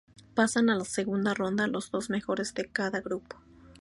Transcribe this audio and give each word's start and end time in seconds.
Pasan 0.33 0.71
a 0.71 0.75
la 0.75 0.83
segunda 0.83 1.35
ronda 1.35 1.67
los 1.67 1.91
dos 1.91 2.09
mejores 2.09 2.55
de 2.55 2.65
cada 2.65 3.01
grupo. 3.01 3.37